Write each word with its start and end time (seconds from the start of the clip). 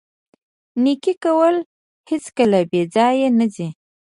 نیکي 0.83 1.13
کول 1.23 1.55
هیڅکله 2.09 2.59
بې 2.69 2.81
ځایه 2.93 3.29
نه 3.39 3.45
ځي. 3.55 3.67